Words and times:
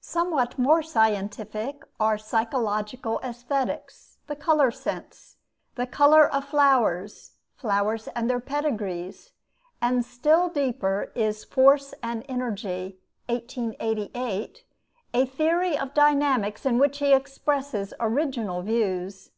Somewhat 0.00 0.58
more 0.58 0.82
scientific 0.82 1.84
are 2.00 2.18
'Psychological 2.18 3.20
Aesthetics,' 3.22 4.18
'The 4.26 4.34
Color 4.34 4.72
Sense,' 4.72 5.36
'The 5.76 5.86
Color 5.86 6.26
of 6.28 6.46
Flowers,' 6.46 7.30
and 7.52 7.60
'Flowers 7.60 8.08
and 8.16 8.28
their 8.28 8.40
Pedigrees'; 8.40 9.30
and 9.80 10.04
still 10.04 10.48
deeper 10.48 11.12
is 11.14 11.44
'Force 11.44 11.94
and 12.02 12.24
Energy' 12.28 12.98
(1888), 13.28 14.64
a 15.14 15.26
theory 15.26 15.78
of 15.78 15.94
dynamics 15.94 16.66
in 16.66 16.78
which 16.80 16.98
he 16.98 17.12
expresses 17.12 17.94
original 18.00 18.62
views. 18.62 19.30